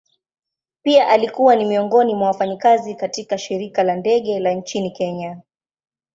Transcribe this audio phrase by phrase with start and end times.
[0.83, 5.41] Pia alikuwa ni miongoni mwa wafanyakazi katika shirika la ndege la nchini kenya.